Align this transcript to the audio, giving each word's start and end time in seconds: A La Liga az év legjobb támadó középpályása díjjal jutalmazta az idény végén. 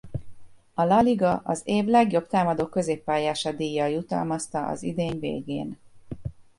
A 0.73 0.83
La 0.83 1.01
Liga 1.01 1.41
az 1.43 1.61
év 1.65 1.85
legjobb 1.85 2.27
támadó 2.27 2.67
középpályása 2.67 3.51
díjjal 3.51 3.89
jutalmazta 3.89 4.67
az 4.67 4.83
idény 4.83 5.19
végén. 5.19 5.77